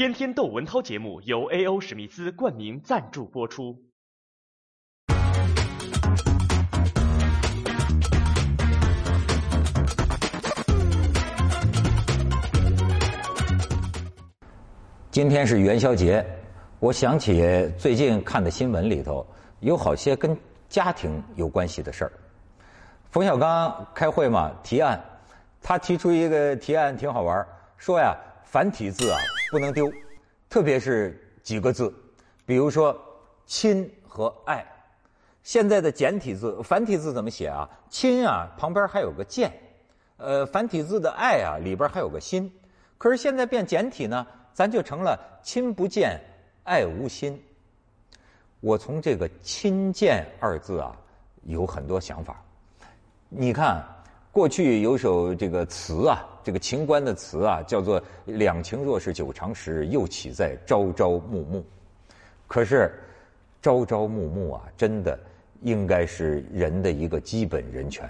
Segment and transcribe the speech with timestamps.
[0.00, 1.78] 天天窦文涛节目由 A.O.
[1.78, 3.76] 史密斯冠名赞助播出。
[15.10, 16.24] 今天是元宵节，
[16.78, 19.26] 我想起最近看的新闻里头
[19.58, 20.34] 有好些跟
[20.70, 22.12] 家庭有关系的事儿。
[23.10, 24.98] 冯小刚开会嘛，提案，
[25.60, 27.46] 他提出一个提案挺好玩，
[27.76, 29.18] 说呀，繁体字啊
[29.50, 29.92] 不能丢，
[30.48, 31.92] 特别是几个字，
[32.46, 32.96] 比如说
[33.46, 34.64] “亲”和“爱”。
[35.42, 39.52] 现在的简体字、繁体字怎么写啊？“亲”啊旁边还有个“见”，
[40.18, 42.52] 呃，繁体字的“爱”啊里边还有个“心”。
[42.96, 44.26] 可是现在变简体呢？
[44.52, 46.20] 咱就成了亲不见，
[46.64, 47.42] 爱无心。
[48.60, 50.94] 我从这个“亲见”二字啊，
[51.44, 52.40] 有很多想法。
[53.28, 53.82] 你看，
[54.32, 61.64] 过去有首这个词啊，这个情关的词啊，叫做“两情若是久长时，又岂在朝朝暮暮”。
[62.46, 62.92] 可是，
[63.60, 65.18] 朝朝暮暮啊，真的
[65.62, 68.08] 应该是人的一个基本人权。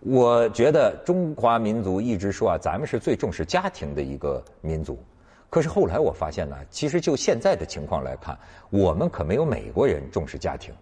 [0.00, 4.96] 我觉得中华民族一直说啊，咱们是最重视家庭的一个民族。
[5.50, 8.38] 可是后来我发现呢，其实就现在的情况来看，
[8.70, 10.72] 我们可没有美国人重视家庭。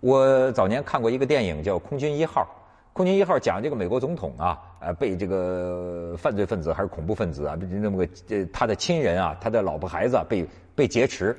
[0.00, 2.42] 我早年看过一个电影叫《空军一号》，
[2.94, 11.36] 《空军一号》讲这个美国总统啊，呃，被这个犯罪分子还是恐怖分子啊，那么个呃他的亲人啊，他的老婆孩子被被劫持。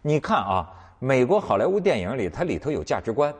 [0.00, 3.34] 你看啊，美国好莱坞电影里，它里头有价值观，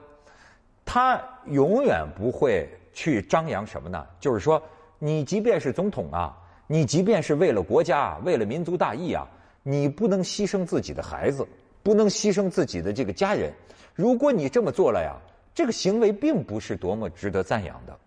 [0.85, 4.05] 他永远不会去张扬什么呢？
[4.21, 4.63] 就是说，
[4.99, 6.37] 你即便是总统啊。
[6.67, 9.27] 你即便是为了国家、为了民族大义啊，
[9.63, 11.47] 你不能牺牲自己的孩子，
[11.83, 13.51] 不能牺牲自己的这个家人。
[13.95, 15.15] 如果你这么做了呀，
[15.57, 17.99] 这个行为并不是多么值得赞扬的。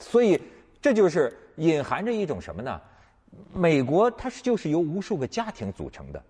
[0.00, 0.40] 所以，
[0.82, 2.80] 这就是隐含着一种什么呢？
[3.54, 6.20] 美国它是就是由无数个家庭组成的。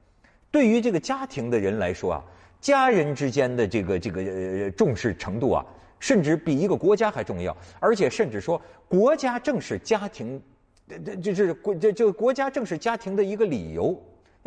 [0.50, 2.24] 对于这个家庭的人来说啊，
[2.60, 5.64] 家人之间的这个这个重视程度啊，
[5.98, 7.56] 甚至比一个国家还重要。
[7.78, 10.38] 而且，甚至说，国家正是家庭。
[10.86, 13.98] 这就是国这这个国家正是家庭的一个理由，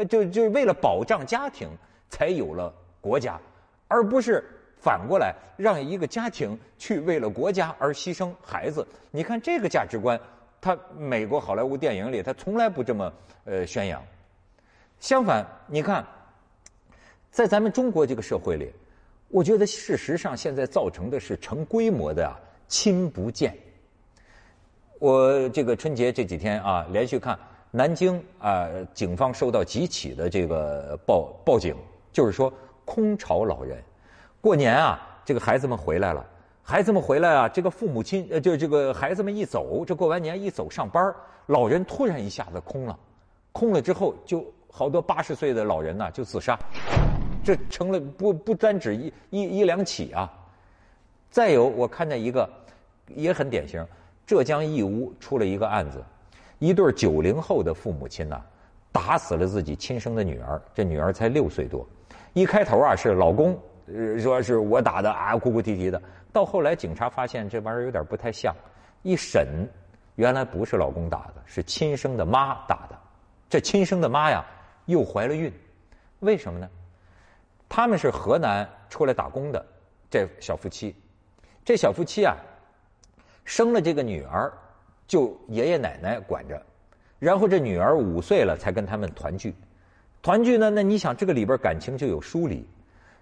[0.08, 1.68] 就就是为了保障家庭
[2.10, 3.40] 才有了国家，
[3.88, 4.46] 而不是
[4.84, 8.86] 反过来让一个家庭去为了国家而牺牲孩子。
[9.12, 10.20] 你看这个价值观，
[10.60, 13.14] 他美国好莱坞电影里他从来不这么
[13.46, 14.04] 呃宣扬。
[15.00, 16.06] 相反，你看，
[17.32, 18.70] 在咱们中国这个社会里，
[19.30, 22.36] 我觉得事实上现在造成的是成规模的啊
[22.68, 23.58] 亲不见。
[25.00, 27.40] 我这个春节这几天啊，连续看
[27.72, 31.74] 南京啊，警方收到几起的这个报报警，
[32.12, 32.54] 就是说
[32.86, 33.82] 空巢老人，
[34.44, 36.26] 过年啊，这个孩子们回来了，
[36.62, 41.16] 孩子们回来啊，这个父母亲呃，就这个孩子们一走，这过完年一走上班，
[41.46, 43.00] 老人突然一下子空了，
[43.54, 46.60] 空了之后，就好多八十岁的老人呐就自杀，
[47.42, 50.30] 这成了不不单止一一一两起啊，
[51.30, 52.50] 再有我看见一个
[53.08, 53.82] 也很典型。
[54.26, 56.04] 浙江义乌出了一个案子，
[56.60, 58.42] 一对九零后的父母亲呐，
[58.92, 61.88] 打死了自己亲生的女儿，这女儿才六岁多。
[62.34, 63.58] 一开头啊是老公
[64.20, 66.02] 说是我打的啊，哭哭啼啼的。
[66.32, 68.56] 到后来警察发现这玩意儿有点不太像，
[69.02, 69.68] 一审
[70.16, 73.00] 原来不是老公打的，是亲生的妈打的。
[73.50, 74.44] 这亲生的妈呀
[74.86, 75.52] 又怀了孕，
[76.20, 76.70] 为什么呢？
[77.70, 79.66] 他们是河南出来打工的
[80.10, 80.96] 这小夫妻，
[81.66, 82.36] 这小夫妻啊。
[83.46, 84.50] 生了这个女儿，
[85.06, 86.62] 就爷爷奶奶管着，
[87.20, 89.54] 然后这女儿五岁了才跟他们团聚，
[90.22, 92.66] 团聚呢，那你想这个里边感情就有疏离，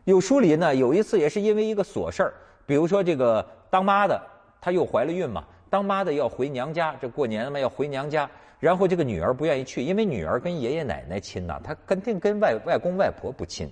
[0.03, 0.73] 有疏离呢。
[0.75, 2.33] 有一次也是因为一个琐事儿，
[2.65, 4.21] 比如说这个当妈的
[4.59, 8.29] 她又怀了孕嘛，当妈的要回娘家，这过年嘛要回娘家，
[8.59, 13.71] 然后这个女儿不愿意去，因为女儿跟爷爷奶奶亲呐，她肯定跟外外公外婆不亲，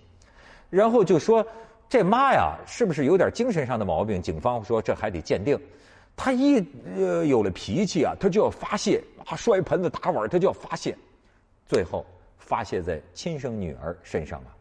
[0.69, 1.45] 然后就说
[1.87, 4.21] 这妈呀是不是有点精神上的毛病？
[4.21, 5.59] 警方说这还得鉴定。
[6.15, 6.59] 他一
[6.97, 10.93] 呃有了脾气啊，他就要发泄啊，摔盆子打碗，他就要发泄，
[11.65, 12.05] 最后
[12.37, 14.51] 发泄在亲生女儿身上啊，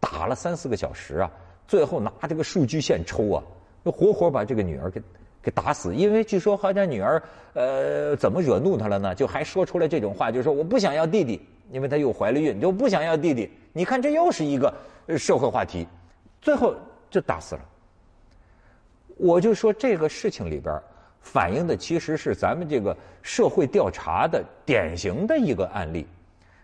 [0.00, 1.30] 打了三四个小时啊，
[1.68, 3.42] 最后拿这个数据线抽啊，
[3.84, 5.00] 就活活把这个女儿给
[5.42, 5.94] 给打死。
[5.94, 9.14] 因为据说好像女儿呃怎么惹怒他了呢？
[9.14, 13.50] 就还说出来这种话，就说我不想要弟弟，因为她又怀了孕，就不想要弟弟。
[13.72, 14.74] 你看这又是一个
[15.18, 15.86] 社会话题，
[16.40, 16.74] 最后
[17.10, 17.60] 就打死了。
[19.16, 20.80] 我就说这个事情里边。
[21.22, 26.06] 反映的其实是咱们这个社会调查的典型的一个案例。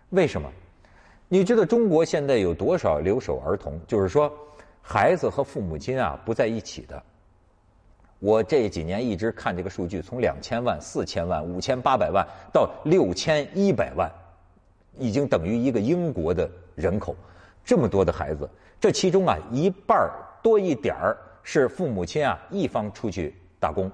[0.09, 0.51] 为什么？
[1.29, 3.77] 你知道中国现在有多少留守儿童？
[3.85, 4.31] 就是说，
[4.81, 7.03] 孩子和父母亲啊不在一起的。
[8.19, 14.09] 我这几年一直看这个数据，从两千万、四千万、五千八百万到六千一百万，
[14.97, 17.13] 已经等于一个英国的人口，
[17.65, 18.49] 这么多的孩子，
[18.79, 20.09] 这其中啊一半
[20.41, 23.91] 多一点儿是父母亲啊一方出去打工，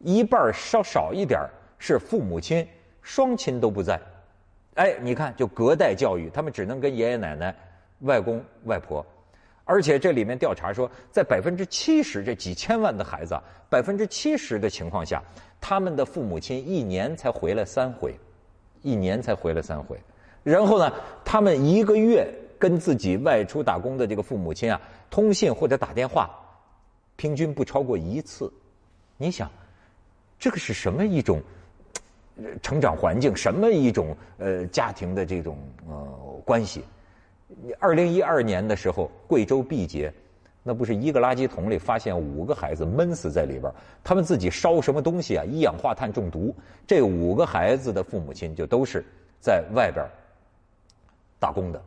[0.00, 1.40] 一半稍少一点
[1.78, 2.66] 是父母亲
[3.00, 4.00] 双亲都不在。
[4.74, 7.54] 哎，你看，就隔代教育，他们只能跟爷爷奶奶、
[8.00, 9.04] 外公外婆。
[9.64, 13.40] 而且这里面调查说，在百分之七十这几千万的孩子，
[13.70, 15.22] 百分之七十的情况下，
[15.60, 18.14] 他们的父母亲一年才回来三回，
[18.82, 19.98] 一年才回来三回。
[20.42, 20.92] 然后呢，
[21.24, 22.28] 他们一个月
[22.58, 24.78] 跟自己外出打工的这个父母亲啊
[25.08, 26.28] 通信或者打电话，
[27.16, 28.52] 平均不超过一次。
[29.16, 29.50] 你想，
[30.38, 31.40] 这个是什么一种
[32.62, 33.34] 成长环境？
[33.34, 35.56] 什么一种呃家庭的这种
[35.88, 35.94] 呃
[36.44, 36.84] 关系？
[37.78, 40.12] 二零一二年的时候，贵州毕节，
[40.62, 43.72] 那不是一个垃圾桶里发现五个孩子闷死在里边
[44.02, 45.44] 他们自己烧什么东西啊？
[45.44, 46.54] 一氧化碳中毒。
[46.86, 49.04] 这五个孩子的父母亲就都是
[49.40, 50.04] 在外边
[51.38, 51.80] 打工的，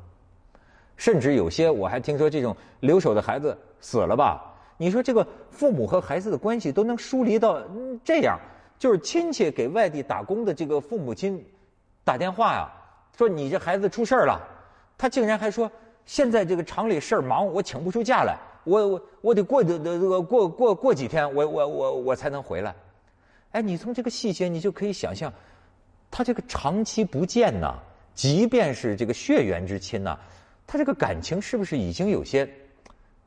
[0.95, 4.53] 甚至有些我还听说这种留守的孩子死了吧？
[4.77, 7.59] 你说这个父母和孩子的关系都能疏离到
[8.03, 8.39] 这样，
[8.79, 11.43] 就是亲戚给外地打工的这个父母亲
[12.03, 12.69] 打电话呀，
[13.17, 14.39] 说你这孩子出事了。
[14.97, 15.71] 他竟然还说
[16.05, 22.73] ：“现在这个厂里事儿忙，我请不出假来，我我我得过这这个过过过几天，我我我我才能回来。”
[23.53, 25.31] 哎，你从这个细节，你就可以想象，
[26.09, 27.75] 他这个长期不见呐，
[28.13, 30.17] 即便是这个血缘之亲呐，
[30.65, 32.47] 他这个感情是不是已经有些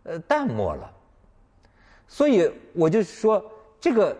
[0.02, 0.92] 呃淡漠了？
[2.08, 3.42] 所以我就说，
[3.80, 4.16] 这个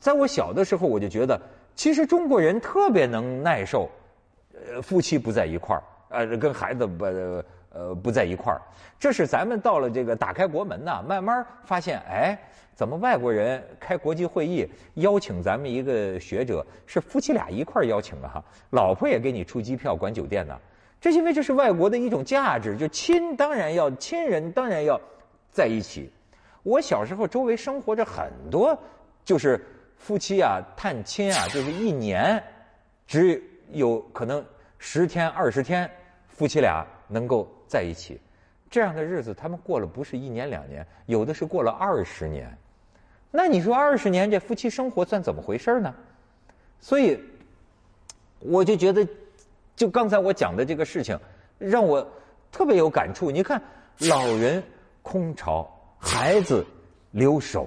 [0.00, 1.40] 在我小的时候，我就觉得，
[1.74, 3.88] 其实中国人特别能耐受，
[4.52, 5.82] 呃，夫妻不在一块儿。
[6.08, 8.62] 呃，跟孩子不呃不在一块儿，
[8.98, 12.38] 这是咱们到了这个打开国门呐，慢慢发现，哎，
[12.74, 18.42] 怎么外国人开国际会议邀请咱们一个学者是夫妻俩一块儿邀请的哈？
[18.70, 20.56] 老婆也给你出机票管酒店呢？
[21.00, 24.98] 这因为这是外国的一种价值，就亲当然要亲人当然要
[25.50, 26.08] 在一起。
[26.62, 28.78] 我小时候周围生活着很多
[29.24, 29.60] 就是
[29.96, 32.42] 夫妻啊探亲啊，就是一年
[33.06, 34.44] 只有可能。
[34.78, 35.90] 十天二十天，
[36.28, 38.20] 夫妻俩能够在一起，
[38.70, 42.56] 这样的日子他们过了不是一年两年，有的是过了二十年。
[43.30, 45.92] 那你说二十年这夫妻生活算怎么回事呢？
[46.78, 47.18] 所以，
[48.38, 49.04] 我就觉得，
[49.74, 51.18] 就刚才我讲的这个事情，
[51.58, 52.06] 让我
[52.52, 53.30] 特别有感触。
[53.30, 53.60] 你看，
[54.00, 54.62] 老人
[55.00, 56.64] 空巢，孩子
[57.12, 57.66] 留守，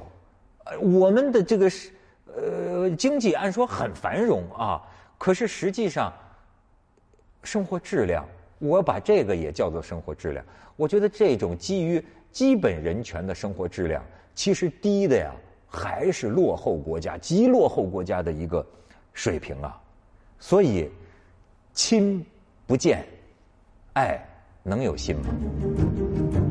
[0.66, 1.92] 呃我们的这个是
[2.36, 4.82] 呃经济按说很繁荣啊，
[5.18, 6.14] 可是实际上。
[7.42, 8.28] 生活质量，
[8.60, 10.46] 我把这个也叫做生活质量。
[10.76, 12.04] 我觉得这种基于
[12.34, 14.04] 基本人权的生活质量，
[14.36, 15.34] 其实低的呀，
[15.66, 18.64] 还是落后国家、极落后国家的一个
[19.14, 19.82] 水平啊。
[20.38, 20.90] 所以，
[21.72, 22.24] 亲
[22.68, 23.06] 不见，
[23.94, 24.20] 爱
[24.62, 26.49] 能有心吗？